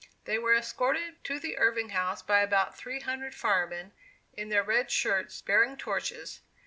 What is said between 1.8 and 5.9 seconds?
House by about three hundred firemen, in their red shirts, bearing